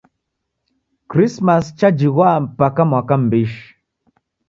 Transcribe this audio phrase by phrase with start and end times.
[1.09, 3.65] Krismasi chajighwa mpaka mwaka m'mbishi.